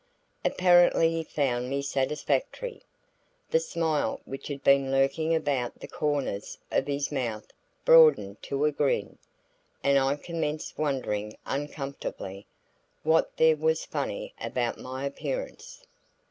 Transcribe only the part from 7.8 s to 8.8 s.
broadened to a